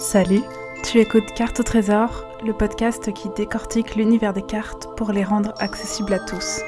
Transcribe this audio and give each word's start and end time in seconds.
Salut, 0.00 0.40
tu 0.82 0.98
écoutes 0.98 1.34
Carte 1.34 1.60
au 1.60 1.62
Trésor, 1.62 2.24
le 2.42 2.54
podcast 2.54 3.12
qui 3.12 3.28
décortique 3.36 3.96
l'univers 3.96 4.32
des 4.32 4.40
cartes 4.40 4.88
pour 4.96 5.12
les 5.12 5.22
rendre 5.22 5.52
accessibles 5.58 6.14
à 6.14 6.18
tous. 6.18 6.62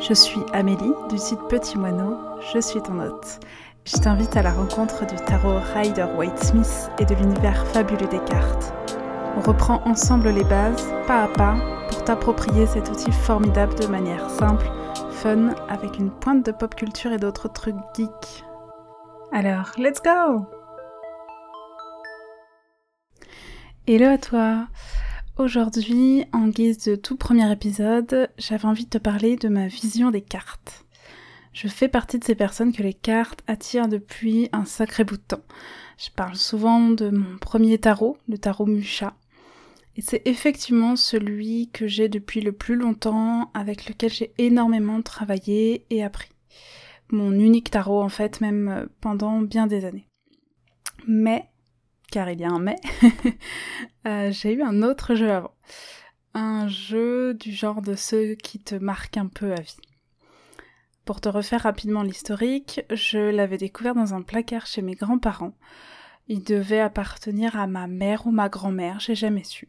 Je 0.00 0.14
suis 0.14 0.40
Amélie 0.54 0.94
du 1.10 1.18
site 1.18 1.42
Petit 1.50 1.76
Moineau, 1.76 2.16
je 2.54 2.58
suis 2.58 2.80
ton 2.80 3.00
hôte. 3.00 3.40
Je 3.84 3.98
t'invite 3.98 4.34
à 4.34 4.40
la 4.40 4.50
rencontre 4.50 5.04
du 5.04 5.14
tarot 5.26 5.58
Rider 5.74 6.06
White 6.16 6.42
Smith 6.42 6.90
et 6.98 7.04
de 7.04 7.14
l'univers 7.16 7.66
fabuleux 7.66 8.08
des 8.08 8.24
cartes. 8.24 8.72
On 9.36 9.42
reprend 9.42 9.82
ensemble 9.84 10.30
les 10.30 10.44
bases, 10.44 10.88
pas 11.06 11.24
à 11.24 11.28
pas, 11.28 11.58
pour 11.90 12.02
t'approprier 12.04 12.64
cet 12.64 12.88
outil 12.88 13.12
formidable 13.12 13.74
de 13.74 13.88
manière 13.88 14.30
simple, 14.30 14.70
fun, 15.10 15.50
avec 15.68 15.98
une 15.98 16.10
pointe 16.10 16.46
de 16.46 16.52
pop 16.52 16.74
culture 16.74 17.12
et 17.12 17.18
d'autres 17.18 17.52
trucs 17.52 17.76
geeks. 17.94 18.42
Alors, 19.32 19.72
let's 19.76 20.00
go 20.02 20.46
Hello 23.88 24.06
à 24.06 24.18
toi 24.18 24.66
Aujourd'hui, 25.38 26.24
en 26.32 26.48
guise 26.48 26.78
de 26.78 26.96
tout 26.96 27.16
premier 27.16 27.52
épisode, 27.52 28.28
j'avais 28.36 28.64
envie 28.64 28.86
de 28.86 28.90
te 28.90 28.98
parler 28.98 29.36
de 29.36 29.48
ma 29.48 29.68
vision 29.68 30.10
des 30.10 30.22
cartes. 30.22 30.84
Je 31.52 31.68
fais 31.68 31.86
partie 31.86 32.18
de 32.18 32.24
ces 32.24 32.34
personnes 32.34 32.72
que 32.72 32.82
les 32.82 32.94
cartes 32.94 33.44
attirent 33.46 33.86
depuis 33.86 34.48
un 34.52 34.64
sacré 34.64 35.04
bout 35.04 35.18
de 35.18 35.22
temps. 35.22 35.44
Je 35.98 36.10
parle 36.10 36.34
souvent 36.34 36.88
de 36.88 37.10
mon 37.10 37.38
premier 37.38 37.78
tarot, 37.78 38.18
le 38.26 38.38
tarot 38.38 38.66
Musha. 38.66 39.14
Et 39.94 40.02
c'est 40.02 40.22
effectivement 40.24 40.96
celui 40.96 41.70
que 41.70 41.86
j'ai 41.86 42.08
depuis 42.08 42.40
le 42.40 42.50
plus 42.50 42.74
longtemps, 42.74 43.52
avec 43.54 43.88
lequel 43.88 44.12
j'ai 44.12 44.32
énormément 44.38 45.00
travaillé 45.00 45.86
et 45.90 46.02
appris. 46.02 46.30
Mon 47.12 47.30
unique 47.30 47.70
tarot 47.70 48.02
en 48.02 48.08
fait, 48.08 48.40
même 48.40 48.88
pendant 49.00 49.42
bien 49.42 49.68
des 49.68 49.84
années. 49.84 50.08
Mais 51.06 51.48
car 52.10 52.30
il 52.30 52.40
y 52.40 52.44
a 52.44 52.50
un 52.50 52.58
mais, 52.58 52.76
euh, 54.06 54.30
j'ai 54.30 54.52
eu 54.52 54.62
un 54.62 54.82
autre 54.82 55.14
jeu 55.14 55.30
avant. 55.30 55.54
Un 56.34 56.68
jeu 56.68 57.34
du 57.34 57.52
genre 57.52 57.82
de 57.82 57.94
ceux 57.94 58.34
qui 58.34 58.58
te 58.58 58.74
marquent 58.74 59.16
un 59.16 59.26
peu 59.26 59.52
à 59.52 59.60
vie. 59.60 59.76
Pour 61.04 61.20
te 61.20 61.28
refaire 61.28 61.62
rapidement 61.62 62.02
l'historique, 62.02 62.80
je 62.92 63.30
l'avais 63.30 63.58
découvert 63.58 63.94
dans 63.94 64.12
un 64.12 64.22
placard 64.22 64.66
chez 64.66 64.82
mes 64.82 64.94
grands-parents. 64.94 65.56
Il 66.28 66.42
devait 66.42 66.80
appartenir 66.80 67.56
à 67.56 67.68
ma 67.68 67.86
mère 67.86 68.26
ou 68.26 68.32
ma 68.32 68.48
grand-mère, 68.48 68.98
j'ai 68.98 69.14
jamais 69.14 69.44
su. 69.44 69.68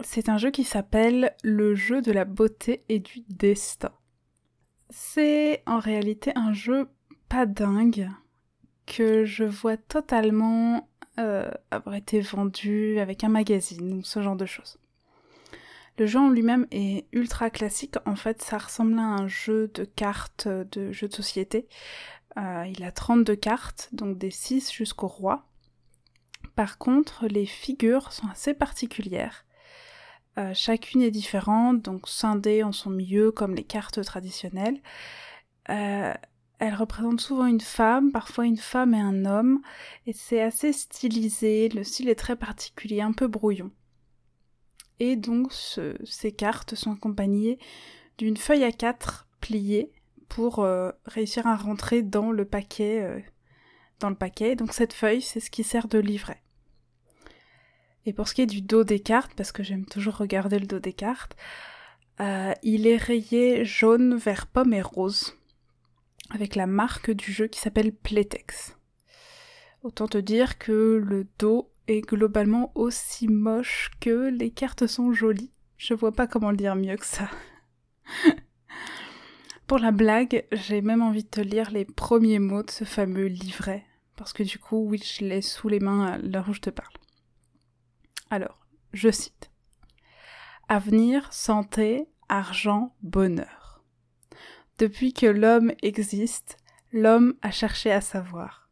C'est 0.00 0.28
un 0.28 0.38
jeu 0.38 0.50
qui 0.50 0.64
s'appelle 0.64 1.34
le 1.42 1.74
jeu 1.74 2.00
de 2.00 2.12
la 2.12 2.24
beauté 2.24 2.84
et 2.88 3.00
du 3.00 3.22
destin. 3.28 3.92
C'est 4.90 5.62
en 5.66 5.78
réalité 5.78 6.32
un 6.36 6.52
jeu 6.52 6.88
pas 7.28 7.46
dingue 7.46 8.08
que 8.86 9.24
je 9.24 9.44
vois 9.44 9.76
totalement 9.76 10.88
euh, 11.18 11.50
avoir 11.70 11.94
été 11.94 12.20
vendu 12.20 12.98
avec 12.98 13.24
un 13.24 13.28
magazine 13.28 14.02
ce 14.04 14.22
genre 14.22 14.36
de 14.36 14.46
choses. 14.46 14.78
Le 15.96 16.06
jeu 16.06 16.18
en 16.18 16.28
lui-même 16.28 16.66
est 16.72 17.06
ultra 17.12 17.50
classique, 17.50 17.94
en 18.04 18.16
fait 18.16 18.42
ça 18.42 18.58
ressemble 18.58 18.98
à 18.98 19.02
un 19.02 19.28
jeu 19.28 19.70
de 19.74 19.84
cartes 19.84 20.48
de 20.48 20.90
jeu 20.90 21.06
de 21.06 21.14
société. 21.14 21.68
Euh, 22.36 22.66
il 22.66 22.82
a 22.82 22.90
32 22.90 23.36
cartes, 23.36 23.88
donc 23.92 24.18
des 24.18 24.30
6 24.30 24.72
jusqu'au 24.72 25.06
roi. 25.06 25.46
Par 26.56 26.78
contre, 26.78 27.26
les 27.26 27.46
figures 27.46 28.12
sont 28.12 28.28
assez 28.28 28.54
particulières. 28.54 29.44
Euh, 30.38 30.52
chacune 30.54 31.02
est 31.02 31.12
différente, 31.12 31.80
donc 31.82 32.08
scindée 32.08 32.62
en 32.64 32.72
son 32.72 32.90
milieu 32.90 33.30
comme 33.30 33.54
les 33.54 33.64
cartes 33.64 34.02
traditionnelles. 34.02 34.80
Euh, 35.70 36.12
elle 36.58 36.74
représente 36.74 37.20
souvent 37.20 37.46
une 37.46 37.60
femme, 37.60 38.12
parfois 38.12 38.46
une 38.46 38.56
femme 38.56 38.94
et 38.94 39.00
un 39.00 39.24
homme, 39.24 39.60
et 40.06 40.12
c'est 40.12 40.40
assez 40.40 40.72
stylisé, 40.72 41.68
le 41.68 41.84
style 41.84 42.08
est 42.08 42.14
très 42.14 42.36
particulier, 42.36 43.00
un 43.00 43.12
peu 43.12 43.26
brouillon. 43.26 43.70
Et 45.00 45.16
donc 45.16 45.52
ces 45.52 46.32
cartes 46.32 46.74
sont 46.74 46.92
accompagnées 46.92 47.58
d'une 48.18 48.36
feuille 48.36 48.64
à 48.64 48.72
quatre 48.72 49.26
pliée 49.40 49.90
pour 50.28 50.60
euh, 50.60 50.92
réussir 51.04 51.46
à 51.46 51.56
rentrer 51.56 52.02
dans 52.02 52.30
le 52.30 52.44
paquet. 52.44 53.02
Euh, 53.02 53.20
dans 54.00 54.10
le 54.10 54.16
paquet. 54.16 54.56
Donc 54.56 54.72
cette 54.72 54.92
feuille, 54.92 55.22
c'est 55.22 55.40
ce 55.40 55.50
qui 55.50 55.64
sert 55.64 55.88
de 55.88 55.98
livret. 55.98 56.42
Et 58.06 58.12
pour 58.12 58.28
ce 58.28 58.34
qui 58.34 58.42
est 58.42 58.46
du 58.46 58.60
dos 58.60 58.84
des 58.84 59.00
cartes, 59.00 59.32
parce 59.34 59.52
que 59.52 59.62
j'aime 59.62 59.86
toujours 59.86 60.16
regarder 60.16 60.58
le 60.58 60.66
dos 60.66 60.78
des 60.78 60.92
cartes, 60.92 61.36
euh, 62.20 62.52
il 62.62 62.86
est 62.86 62.96
rayé 62.96 63.64
jaune, 63.64 64.16
vert 64.16 64.46
pomme 64.46 64.74
et 64.74 64.82
rose 64.82 65.36
avec 66.30 66.54
la 66.54 66.66
marque 66.66 67.10
du 67.10 67.32
jeu 67.32 67.46
qui 67.46 67.60
s'appelle 67.60 67.94
Playtex. 67.94 68.76
Autant 69.82 70.08
te 70.08 70.18
dire 70.18 70.58
que 70.58 71.02
le 71.04 71.26
dos 71.38 71.70
est 71.88 72.00
globalement 72.00 72.72
aussi 72.74 73.28
moche 73.28 73.90
que 74.00 74.28
les 74.28 74.50
cartes 74.50 74.86
sont 74.86 75.12
jolies. 75.12 75.52
Je 75.76 75.94
vois 75.94 76.12
pas 76.12 76.26
comment 76.26 76.50
le 76.50 76.56
dire 76.56 76.76
mieux 76.76 76.96
que 76.96 77.06
ça. 77.06 77.28
Pour 79.66 79.78
la 79.78 79.92
blague, 79.92 80.46
j'ai 80.52 80.82
même 80.82 81.02
envie 81.02 81.24
de 81.24 81.28
te 81.28 81.40
lire 81.40 81.70
les 81.70 81.84
premiers 81.84 82.38
mots 82.38 82.62
de 82.62 82.70
ce 82.70 82.84
fameux 82.84 83.26
livret, 83.26 83.84
parce 84.16 84.32
que 84.32 84.42
du 84.42 84.58
coup, 84.58 84.86
oui, 84.86 84.98
je 85.02 85.40
sous 85.40 85.68
les 85.68 85.80
mains 85.80 86.06
à 86.06 86.18
l'heure 86.18 86.48
où 86.48 86.54
je 86.54 86.60
te 86.60 86.70
parle. 86.70 86.92
Alors, 88.30 88.66
je 88.92 89.10
cite. 89.10 89.50
Avenir, 90.68 91.32
santé, 91.32 92.08
argent, 92.28 92.94
bonheur. 93.02 93.63
Depuis 94.78 95.12
que 95.12 95.26
l'homme 95.26 95.72
existe, 95.82 96.56
l'homme 96.92 97.34
a 97.42 97.50
cherché 97.50 97.92
à 97.92 98.00
savoir. 98.00 98.68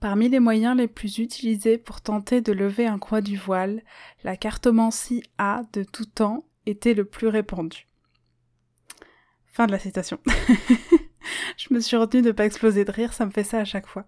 Parmi 0.00 0.28
les 0.28 0.38
moyens 0.38 0.76
les 0.76 0.86
plus 0.86 1.18
utilisés 1.18 1.78
pour 1.78 2.00
tenter 2.00 2.40
de 2.40 2.52
lever 2.52 2.86
un 2.86 2.98
coin 2.98 3.20
du 3.20 3.36
voile, 3.36 3.82
la 4.22 4.36
cartomancie 4.36 5.22
a, 5.38 5.62
de 5.72 5.82
tout 5.82 6.04
temps, 6.04 6.44
été 6.66 6.94
le 6.94 7.04
plus 7.04 7.26
répandu. 7.26 7.88
Fin 9.46 9.66
de 9.66 9.72
la 9.72 9.78
citation. 9.78 10.20
Je 11.56 11.74
me 11.74 11.80
suis 11.80 11.96
retenue 11.96 12.22
de 12.22 12.28
ne 12.28 12.32
pas 12.32 12.46
exploser 12.46 12.84
de 12.84 12.92
rire, 12.92 13.12
ça 13.12 13.26
me 13.26 13.30
fait 13.30 13.44
ça 13.44 13.58
à 13.58 13.64
chaque 13.64 13.86
fois. 13.86 14.06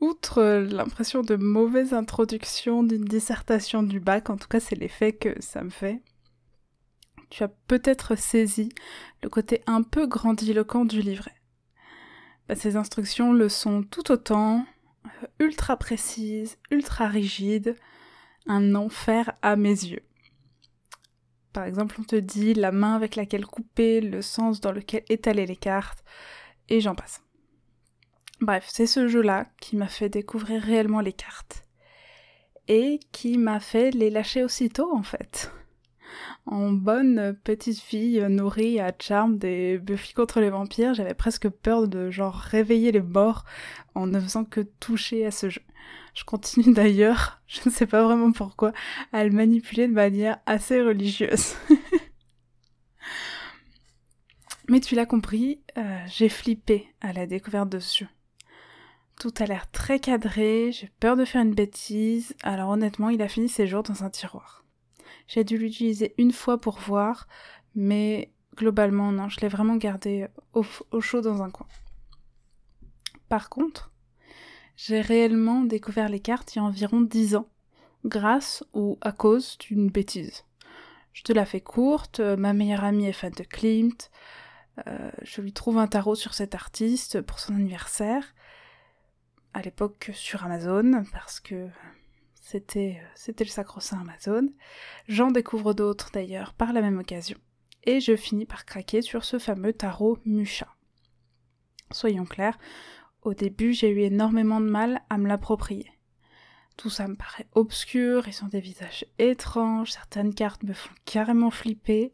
Outre 0.00 0.42
l'impression 0.70 1.22
de 1.22 1.36
mauvaise 1.36 1.92
introduction 1.92 2.82
d'une 2.82 3.04
dissertation 3.04 3.82
du 3.82 3.98
bac, 3.98 4.30
en 4.30 4.36
tout 4.36 4.48
cas 4.48 4.60
c'est 4.60 4.76
l'effet 4.76 5.12
que 5.12 5.34
ça 5.40 5.62
me 5.62 5.70
fait, 5.70 6.00
tu 7.30 7.44
as 7.44 7.48
peut-être 7.48 8.16
saisi 8.16 8.70
le 9.22 9.28
côté 9.28 9.62
un 9.66 9.82
peu 9.82 10.06
grandiloquent 10.06 10.84
du 10.84 11.00
livret. 11.00 11.34
Bah, 12.48 12.56
ces 12.56 12.76
instructions 12.76 13.32
le 13.32 13.48
sont 13.48 13.82
tout 13.84 14.10
autant, 14.10 14.66
euh, 15.06 15.26
ultra 15.38 15.76
précises, 15.76 16.58
ultra 16.70 17.06
rigides, 17.06 17.76
un 18.46 18.74
enfer 18.74 19.32
à 19.42 19.56
mes 19.56 19.68
yeux. 19.68 20.02
Par 21.52 21.64
exemple, 21.64 21.96
on 22.00 22.04
te 22.04 22.16
dit 22.16 22.54
la 22.54 22.72
main 22.72 22.94
avec 22.94 23.16
laquelle 23.16 23.46
couper, 23.46 24.00
le 24.00 24.22
sens 24.22 24.60
dans 24.60 24.72
lequel 24.72 25.04
étaler 25.08 25.46
les 25.46 25.56
cartes, 25.56 26.04
et 26.68 26.80
j'en 26.80 26.94
passe. 26.94 27.22
Bref, 28.40 28.66
c'est 28.68 28.86
ce 28.86 29.08
jeu-là 29.08 29.46
qui 29.60 29.76
m'a 29.76 29.88
fait 29.88 30.08
découvrir 30.08 30.62
réellement 30.62 31.00
les 31.00 31.12
cartes. 31.12 31.66
Et 32.68 33.00
qui 33.12 33.36
m'a 33.36 33.60
fait 33.60 33.90
les 33.90 34.10
lâcher 34.10 34.44
aussitôt, 34.44 34.94
en 34.94 35.02
fait 35.02 35.52
en 36.46 36.70
bonne 36.72 37.36
petite 37.44 37.78
fille 37.78 38.20
nourrie 38.28 38.80
à 38.80 38.92
charme 38.98 39.38
des 39.38 39.78
Buffy 39.78 40.14
contre 40.14 40.40
les 40.40 40.50
vampires, 40.50 40.94
j'avais 40.94 41.14
presque 41.14 41.48
peur 41.48 41.88
de 41.88 42.10
genre 42.10 42.34
réveiller 42.34 42.92
les 42.92 43.02
morts 43.02 43.44
en 43.94 44.06
ne 44.06 44.20
faisant 44.20 44.44
que 44.44 44.60
toucher 44.60 45.26
à 45.26 45.30
ce 45.30 45.48
jeu. 45.48 45.62
Je 46.14 46.24
continue 46.24 46.72
d'ailleurs, 46.72 47.40
je 47.46 47.60
ne 47.66 47.70
sais 47.70 47.86
pas 47.86 48.02
vraiment 48.04 48.32
pourquoi, 48.32 48.72
à 49.12 49.24
le 49.24 49.30
manipuler 49.30 49.88
de 49.88 49.92
manière 49.92 50.38
assez 50.46 50.82
religieuse. 50.82 51.54
Mais 54.68 54.80
tu 54.80 54.94
l'as 54.94 55.06
compris, 55.06 55.60
euh, 55.78 55.98
j'ai 56.06 56.28
flippé 56.28 56.86
à 57.00 57.12
la 57.12 57.26
découverte 57.26 57.68
de 57.68 57.80
ce 57.80 58.04
jeu. 58.04 58.08
Tout 59.18 59.34
a 59.40 59.44
l'air 59.44 59.70
très 59.70 59.98
cadré, 59.98 60.70
j'ai 60.72 60.90
peur 61.00 61.16
de 61.16 61.24
faire 61.24 61.42
une 61.42 61.54
bêtise, 61.54 62.34
alors 62.42 62.70
honnêtement, 62.70 63.10
il 63.10 63.20
a 63.20 63.28
fini 63.28 63.48
ses 63.48 63.66
jours 63.66 63.82
dans 63.82 64.04
un 64.04 64.10
tiroir. 64.10 64.64
J'ai 65.26 65.44
dû 65.44 65.58
l'utiliser 65.58 66.14
une 66.18 66.32
fois 66.32 66.60
pour 66.60 66.78
voir, 66.78 67.26
mais 67.74 68.30
globalement, 68.56 69.12
non, 69.12 69.28
je 69.28 69.40
l'ai 69.40 69.48
vraiment 69.48 69.76
gardé 69.76 70.28
au, 70.52 70.62
chaud 71.00 71.20
dans 71.20 71.42
un 71.42 71.50
coin. 71.50 71.66
Par 73.28 73.48
contre, 73.48 73.92
j'ai 74.76 75.00
réellement 75.00 75.62
découvert 75.62 76.08
les 76.08 76.20
cartes 76.20 76.54
il 76.54 76.58
y 76.58 76.62
a 76.62 76.64
environ 76.64 77.00
10 77.00 77.36
ans, 77.36 77.48
grâce 78.04 78.64
ou 78.72 78.98
à 79.00 79.12
cause 79.12 79.56
d'une 79.58 79.88
bêtise. 79.88 80.44
Je 81.12 81.22
te 81.22 81.32
la 81.32 81.44
fais 81.44 81.60
courte, 81.60 82.20
ma 82.20 82.52
meilleure 82.52 82.84
amie 82.84 83.06
est 83.06 83.12
fan 83.12 83.32
de 83.32 83.44
Klimt, 83.44 84.10
euh, 84.86 85.10
je 85.22 85.40
lui 85.40 85.52
trouve 85.52 85.78
un 85.78 85.86
tarot 85.86 86.14
sur 86.14 86.34
cet 86.34 86.54
artiste 86.54 87.20
pour 87.20 87.38
son 87.38 87.54
anniversaire, 87.54 88.34
à 89.52 89.62
l'époque 89.62 90.10
sur 90.14 90.44
Amazon, 90.44 91.04
parce 91.12 91.40
que 91.40 91.68
c'était, 92.50 93.00
c'était 93.14 93.44
le 93.44 93.50
sacro-saint 93.50 94.00
Amazon. 94.00 94.48
J'en 95.06 95.30
découvre 95.30 95.72
d'autres 95.72 96.10
d'ailleurs 96.12 96.52
par 96.52 96.72
la 96.72 96.80
même 96.80 96.98
occasion. 96.98 97.38
Et 97.84 98.00
je 98.00 98.16
finis 98.16 98.44
par 98.44 98.64
craquer 98.64 99.02
sur 99.02 99.24
ce 99.24 99.38
fameux 99.38 99.72
tarot 99.72 100.18
Musha. 100.24 100.66
Soyons 101.92 102.24
clairs, 102.24 102.58
au 103.22 103.34
début 103.34 103.72
j'ai 103.72 103.90
eu 103.90 104.00
énormément 104.00 104.60
de 104.60 104.68
mal 104.68 105.00
à 105.10 105.18
me 105.18 105.28
l'approprier. 105.28 105.92
Tout 106.76 106.90
ça 106.90 107.06
me 107.06 107.14
paraît 107.14 107.46
obscur, 107.52 108.26
ils 108.26 108.44
ont 108.44 108.48
des 108.48 108.60
visages 108.60 109.06
étranges, 109.18 109.92
certaines 109.92 110.34
cartes 110.34 110.64
me 110.64 110.72
font 110.72 110.94
carrément 111.04 111.50
flipper. 111.50 112.12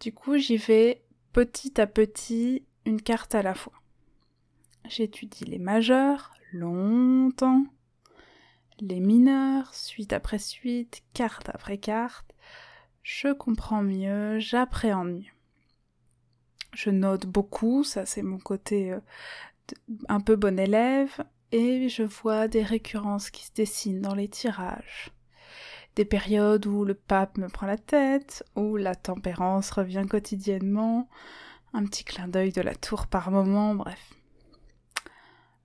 Du 0.00 0.12
coup, 0.12 0.36
j'y 0.36 0.56
vais 0.56 1.04
petit 1.32 1.80
à 1.80 1.86
petit, 1.86 2.64
une 2.86 3.00
carte 3.00 3.36
à 3.36 3.42
la 3.42 3.54
fois. 3.54 3.74
J'étudie 4.88 5.44
les 5.44 5.58
majeurs 5.58 6.32
longtemps, 6.52 7.66
les 8.80 9.00
mineurs, 9.00 9.74
suite 9.74 10.12
après 10.12 10.38
suite, 10.38 11.02
carte 11.14 11.48
après 11.48 11.78
carte. 11.78 12.34
Je 13.02 13.32
comprends 13.32 13.82
mieux, 13.82 14.38
j'appréhende 14.38 15.12
mieux. 15.12 15.32
Je 16.74 16.90
note 16.90 17.26
beaucoup, 17.26 17.84
ça 17.84 18.06
c'est 18.06 18.22
mon 18.22 18.38
côté 18.38 18.92
euh, 18.92 19.00
un 20.08 20.20
peu 20.20 20.36
bon 20.36 20.58
élève, 20.58 21.24
et 21.50 21.88
je 21.88 22.02
vois 22.02 22.48
des 22.48 22.62
récurrences 22.62 23.30
qui 23.30 23.46
se 23.46 23.52
dessinent 23.52 24.02
dans 24.02 24.14
les 24.14 24.28
tirages. 24.28 25.10
Des 25.96 26.04
périodes 26.04 26.66
où 26.66 26.84
le 26.84 26.94
pape 26.94 27.38
me 27.38 27.48
prend 27.48 27.66
la 27.66 27.78
tête, 27.78 28.44
où 28.54 28.76
la 28.76 28.94
tempérance 28.94 29.70
revient 29.70 30.06
quotidiennement, 30.08 31.08
un 31.72 31.84
petit 31.84 32.04
clin 32.04 32.28
d'œil 32.28 32.52
de 32.52 32.60
la 32.60 32.74
tour 32.74 33.06
par 33.06 33.30
moment, 33.30 33.74
bref. 33.74 34.17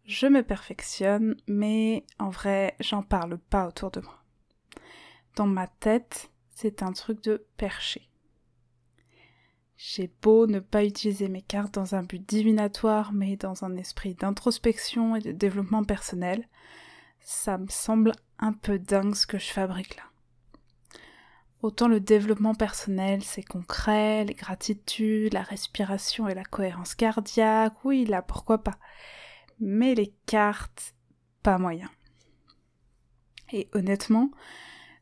Je 0.05 0.27
me 0.27 0.43
perfectionne, 0.43 1.35
mais 1.47 2.05
en 2.19 2.29
vrai, 2.29 2.75
j'en 2.81 3.03
parle 3.03 3.37
pas 3.37 3.67
autour 3.67 3.89
de 3.91 4.01
moi. 4.01 4.21
Dans 5.35 5.47
ma 5.47 5.67
tête, 5.67 6.29
c'est 6.53 6.83
un 6.83 6.91
truc 6.91 7.23
de 7.23 7.45
perché. 7.57 8.09
J'ai 9.77 10.11
beau 10.21 10.45
ne 10.45 10.59
pas 10.59 10.83
utiliser 10.83 11.29
mes 11.29 11.41
cartes 11.41 11.73
dans 11.73 11.95
un 11.95 12.03
but 12.03 12.21
divinatoire, 12.21 13.13
mais 13.13 13.37
dans 13.37 13.63
un 13.63 13.75
esprit 13.77 14.13
d'introspection 14.13 15.15
et 15.15 15.21
de 15.21 15.31
développement 15.31 15.83
personnel, 15.83 16.47
ça 17.19 17.57
me 17.57 17.67
semble 17.69 18.11
un 18.39 18.53
peu 18.53 18.79
dingue 18.79 19.15
ce 19.15 19.25
que 19.25 19.39
je 19.39 19.51
fabrique 19.51 19.95
là. 19.95 20.03
Autant 21.61 21.87
le 21.87 22.01
développement 22.01 22.55
personnel, 22.55 23.23
c'est 23.23 23.43
concret, 23.43 24.25
les 24.25 24.33
gratitudes, 24.33 25.33
la 25.33 25.43
respiration 25.43 26.27
et 26.27 26.35
la 26.35 26.43
cohérence 26.43 26.93
cardiaque, 26.93 27.85
oui, 27.85 28.03
là, 28.05 28.21
pourquoi 28.21 28.57
pas. 28.57 28.77
Mais 29.59 29.95
les 29.95 30.13
cartes, 30.25 30.93
pas 31.41 31.57
moyen. 31.57 31.89
Et 33.51 33.67
honnêtement, 33.73 34.31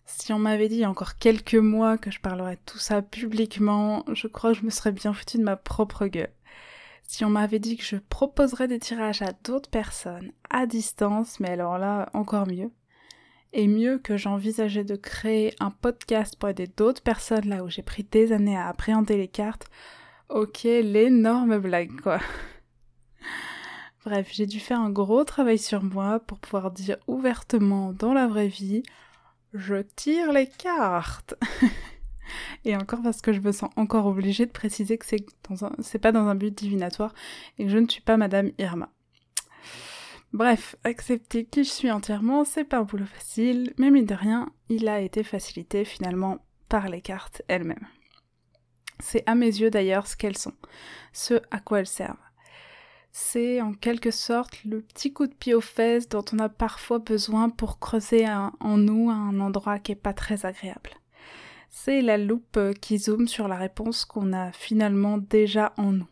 si 0.05 0.33
on 0.33 0.39
m'avait 0.39 0.67
dit 0.67 0.75
il 0.75 0.81
y 0.81 0.83
a 0.83 0.89
encore 0.89 1.17
quelques 1.17 1.55
mois 1.55 1.97
que 1.97 2.11
je 2.11 2.19
parlerais 2.19 2.55
de 2.55 2.61
tout 2.65 2.79
ça 2.79 3.01
publiquement, 3.01 4.03
je 4.13 4.27
crois 4.27 4.53
que 4.53 4.59
je 4.59 4.65
me 4.65 4.69
serais 4.69 4.91
bien 4.91 5.13
foutu 5.13 5.37
de 5.37 5.43
ma 5.43 5.55
propre 5.55 6.07
gueule. 6.07 6.33
Si 7.03 7.25
on 7.25 7.29
m'avait 7.29 7.59
dit 7.59 7.77
que 7.77 7.83
je 7.83 7.97
proposerais 7.97 8.67
des 8.67 8.79
tirages 8.79 9.21
à 9.21 9.33
d'autres 9.43 9.69
personnes, 9.69 10.31
à 10.49 10.65
distance, 10.65 11.39
mais 11.39 11.49
alors 11.49 11.77
là, 11.77 12.09
encore 12.13 12.47
mieux, 12.47 12.71
et 13.53 13.67
mieux 13.67 13.99
que 13.99 14.17
j'envisageais 14.17 14.83
de 14.83 14.95
créer 14.95 15.53
un 15.59 15.71
podcast 15.71 16.35
pour 16.37 16.49
aider 16.49 16.67
d'autres 16.67 17.01
personnes 17.01 17.49
là 17.49 17.63
où 17.63 17.69
j'ai 17.69 17.81
pris 17.81 18.03
des 18.03 18.31
années 18.31 18.57
à 18.57 18.67
appréhender 18.67 19.17
les 19.17 19.27
cartes. 19.27 19.69
Ok, 20.29 20.63
l'énorme 20.63 21.57
blague 21.57 21.99
quoi. 22.01 22.19
Bref, 24.05 24.29
j'ai 24.31 24.47
dû 24.47 24.59
faire 24.59 24.79
un 24.79 24.89
gros 24.89 25.23
travail 25.23 25.59
sur 25.59 25.83
moi 25.83 26.19
pour 26.19 26.39
pouvoir 26.39 26.71
dire 26.71 26.97
ouvertement 27.07 27.93
dans 27.93 28.13
la 28.13 28.27
vraie 28.27 28.47
vie 28.47 28.83
je 29.53 29.81
tire 29.95 30.31
les 30.31 30.47
cartes. 30.47 31.35
et 32.65 32.75
encore 32.75 33.01
parce 33.01 33.21
que 33.21 33.33
je 33.33 33.41
me 33.41 33.51
sens 33.51 33.71
encore 33.75 34.05
obligée 34.05 34.45
de 34.45 34.51
préciser 34.51 34.97
que 34.97 35.05
c'est 35.05 35.25
c'est 35.79 35.99
pas 35.99 36.11
dans 36.11 36.27
un 36.27 36.35
but 36.35 36.55
divinatoire 36.55 37.13
et 37.57 37.65
que 37.65 37.69
je 37.69 37.77
ne 37.77 37.87
suis 37.87 38.01
pas 38.01 38.17
Madame 38.17 38.51
Irma. 38.57 38.89
Bref, 40.33 40.77
accepter 40.85 41.43
qui 41.43 41.65
je 41.65 41.69
suis 41.69 41.91
entièrement, 41.91 42.45
c'est 42.45 42.63
pas 42.63 42.77
un 42.77 42.83
boulot 42.83 43.05
facile, 43.05 43.73
mais 43.77 43.91
mine 43.91 44.05
de 44.05 44.15
rien, 44.15 44.49
il 44.69 44.87
a 44.87 45.01
été 45.01 45.23
facilité 45.23 45.83
finalement 45.83 46.39
par 46.69 46.87
les 46.87 47.01
cartes 47.01 47.41
elles-mêmes. 47.49 47.87
C'est 48.99 49.27
à 49.27 49.35
mes 49.35 49.47
yeux 49.47 49.69
d'ailleurs 49.69 50.07
ce 50.07 50.15
qu'elles 50.15 50.37
sont, 50.37 50.53
ce 51.11 51.41
à 51.51 51.59
quoi 51.59 51.79
elles 51.79 51.87
servent. 51.87 52.15
C'est 53.11 53.61
en 53.61 53.73
quelque 53.73 54.11
sorte 54.11 54.63
le 54.63 54.81
petit 54.81 55.11
coup 55.11 55.27
de 55.27 55.33
pied 55.33 55.53
aux 55.53 55.61
fesses 55.61 56.07
dont 56.07 56.23
on 56.31 56.39
a 56.39 56.49
parfois 56.49 56.99
besoin 56.99 57.49
pour 57.49 57.79
creuser 57.79 58.25
en 58.27 58.77
nous 58.77 59.09
un 59.09 59.39
endroit 59.39 59.79
qui 59.79 59.91
est 59.91 59.95
pas 59.95 60.13
très 60.13 60.45
agréable. 60.45 60.91
C'est 61.69 62.01
la 62.01 62.17
loupe 62.17 62.59
qui 62.81 62.97
zoome 62.97 63.27
sur 63.27 63.47
la 63.47 63.57
réponse 63.57 64.05
qu'on 64.05 64.33
a 64.33 64.51
finalement 64.51 65.17
déjà 65.17 65.73
en 65.77 65.91
nous. 65.93 66.07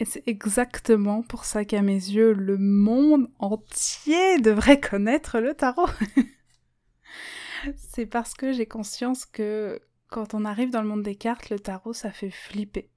Et 0.00 0.04
c'est 0.04 0.26
exactement 0.26 1.22
pour 1.22 1.44
ça 1.44 1.64
qu'à 1.64 1.82
mes 1.82 1.94
yeux, 1.94 2.32
le 2.32 2.58
monde 2.58 3.30
entier 3.38 4.38
devrait 4.40 4.80
connaître 4.80 5.38
le 5.38 5.54
tarot. 5.54 5.88
c'est 7.76 8.06
parce 8.06 8.34
que 8.34 8.52
j'ai 8.52 8.66
conscience 8.66 9.24
que 9.24 9.80
quand 10.08 10.34
on 10.34 10.44
arrive 10.44 10.70
dans 10.70 10.82
le 10.82 10.88
monde 10.88 11.02
des 11.02 11.16
cartes, 11.16 11.50
le 11.50 11.58
tarot, 11.58 11.92
ça 11.92 12.10
fait 12.10 12.30
flipper. 12.30 12.90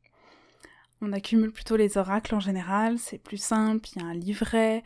On 1.01 1.13
accumule 1.13 1.51
plutôt 1.51 1.75
les 1.75 1.97
oracles 1.97 2.33
en 2.33 2.39
général, 2.39 2.97
c'est 2.97 3.19
plus 3.19 3.37
simple, 3.37 3.87
il 3.95 4.01
y 4.01 4.05
a 4.05 4.07
un 4.07 4.13
livret, 4.13 4.83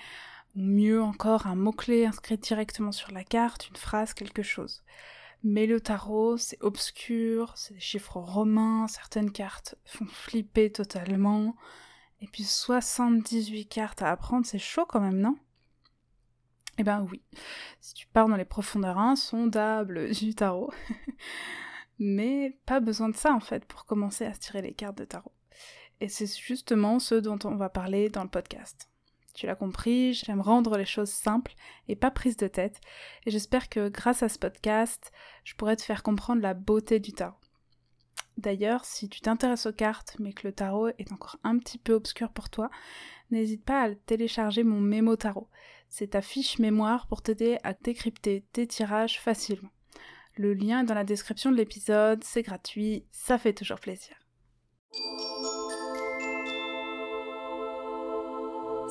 ou 0.56 0.62
mieux 0.62 1.02
encore 1.02 1.48
un 1.48 1.56
mot-clé 1.56 2.06
inscrit 2.06 2.38
directement 2.38 2.92
sur 2.92 3.12
la 3.12 3.24
carte, 3.24 3.70
une 3.70 3.78
phrase, 3.78 4.14
quelque 4.14 4.44
chose. 4.44 4.84
Mais 5.44 5.66
le 5.66 5.80
tarot, 5.80 6.38
c'est 6.38 6.62
obscur, 6.62 7.54
c'est 7.56 7.76
des 7.76 7.80
chiffres 7.80 8.18
romains, 8.20 8.88
certaines 8.88 9.32
cartes 9.32 9.76
font 9.86 10.06
flipper 10.06 10.72
totalement, 10.72 11.56
et 12.20 12.28
puis 12.28 12.44
78 12.44 13.66
cartes 13.68 14.02
à 14.02 14.12
apprendre, 14.12 14.46
c'est 14.46 14.60
chaud 14.60 14.86
quand 14.86 15.00
même, 15.00 15.20
non? 15.20 15.38
Eh 16.78 16.84
ben 16.84 17.08
oui. 17.12 17.22
Si 17.80 17.94
tu 17.94 18.08
pars 18.08 18.28
dans 18.28 18.36
les 18.36 18.46
profondeurs 18.46 18.98
insondables 18.98 20.12
du 20.14 20.36
tarot. 20.36 20.72
Mais 22.00 22.58
pas 22.66 22.80
besoin 22.80 23.10
de 23.10 23.16
ça 23.16 23.34
en 23.34 23.40
fait 23.40 23.66
pour 23.66 23.86
commencer 23.86 24.26
à 24.26 24.34
se 24.34 24.40
tirer 24.40 24.62
les 24.62 24.74
cartes 24.74 24.98
de 24.98 25.06
tarot. 25.06 25.32
Et 26.02 26.10
c'est 26.10 26.26
justement 26.26 26.98
ce 26.98 27.14
dont 27.14 27.38
on 27.46 27.56
va 27.56 27.70
parler 27.70 28.10
dans 28.10 28.24
le 28.24 28.30
podcast. 28.30 28.90
Tu 29.36 29.46
l'as 29.46 29.56
compris, 29.56 30.14
j'aime 30.14 30.42
rendre 30.42 30.76
les 30.76 30.86
choses 30.86 31.12
simples 31.12 31.54
et 31.88 31.96
pas 31.96 32.12
prises 32.12 32.38
de 32.38 32.48
tête, 32.48 32.82
et 33.26 33.32
j'espère 33.32 33.70
que 33.70 33.88
grâce 33.88 34.24
à 34.24 34.28
ce 34.28 34.40
podcast, 34.40 35.12
je 35.44 35.54
pourrai 35.54 35.78
te 35.78 35.84
faire 35.84 36.04
comprendre 36.04 36.42
la 36.42 36.56
beauté 36.56 37.00
du 37.00 37.14
tarot. 37.14 37.38
D'ailleurs, 38.38 38.84
si 38.84 39.10
tu 39.10 39.22
t'intéresses 39.22 39.68
aux 39.68 39.74
cartes, 39.74 40.16
mais 40.20 40.34
que 40.34 40.48
le 40.48 40.54
tarot 40.54 40.88
est 40.88 41.12
encore 41.12 41.38
un 41.44 41.60
petit 41.60 41.78
peu 41.78 41.94
obscur 41.94 42.32
pour 42.32 42.50
toi, 42.50 42.72
n'hésite 43.30 43.64
pas 43.64 43.84
à 43.84 43.94
télécharger 43.94 44.64
mon 44.64 44.82
mémo 44.82 45.16
tarot. 45.16 45.50
C'est 45.88 46.12
ta 46.12 46.22
fiche 46.22 46.58
mémoire 46.58 47.06
pour 47.08 47.22
t'aider 47.22 47.58
à 47.64 47.74
décrypter 47.74 48.44
tes 48.54 48.66
tirages 48.66 49.20
facilement. 49.20 49.70
Le 50.36 50.56
lien 50.56 50.82
est 50.82 50.86
dans 50.86 50.96
la 50.96 51.04
description 51.04 51.52
de 51.52 51.58
l'épisode, 51.58 52.24
c'est 52.24 52.42
gratuit, 52.42 53.06
ça 53.12 53.38
fait 53.38 53.54
toujours 53.54 53.80
plaisir. 53.80 54.16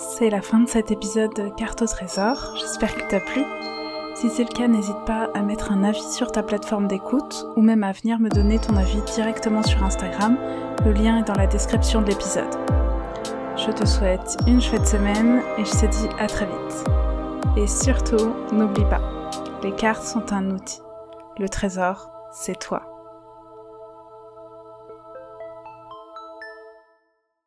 C'est 0.02 0.30
la 0.30 0.40
fin 0.40 0.60
de 0.60 0.68
cet 0.68 0.90
épisode 0.90 1.34
de 1.34 1.50
Carte 1.50 1.82
au 1.82 1.86
trésor, 1.86 2.54
j'espère 2.58 2.94
que 2.96 3.02
t'as 3.10 3.20
plu. 3.20 3.44
Si 4.14 4.30
c'est 4.30 4.44
le 4.44 4.48
cas, 4.48 4.66
n'hésite 4.66 5.04
pas 5.04 5.28
à 5.34 5.42
mettre 5.42 5.72
un 5.72 5.84
avis 5.84 6.02
sur 6.10 6.32
ta 6.32 6.42
plateforme 6.42 6.88
d'écoute 6.88 7.44
ou 7.54 7.60
même 7.60 7.84
à 7.84 7.92
venir 7.92 8.18
me 8.18 8.30
donner 8.30 8.58
ton 8.58 8.76
avis 8.76 9.02
directement 9.14 9.62
sur 9.62 9.84
Instagram. 9.84 10.38
Le 10.86 10.92
lien 10.92 11.18
est 11.18 11.28
dans 11.28 11.34
la 11.34 11.46
description 11.46 12.00
de 12.00 12.06
l'épisode. 12.06 12.48
Je 13.56 13.70
te 13.72 13.84
souhaite 13.84 14.38
une 14.46 14.62
chouette 14.62 14.86
semaine 14.86 15.42
et 15.58 15.66
je 15.66 15.70
te 15.70 15.86
dis 15.86 16.08
à 16.18 16.26
très 16.28 16.46
vite. 16.46 16.84
Et 17.58 17.66
surtout, 17.66 18.34
n'oublie 18.52 18.86
pas, 18.86 19.02
les 19.62 19.72
cartes 19.72 20.04
sont 20.04 20.32
un 20.32 20.50
outil. 20.50 20.80
Le 21.38 21.48
trésor, 21.50 22.10
c'est 22.32 22.58
toi. 22.58 22.89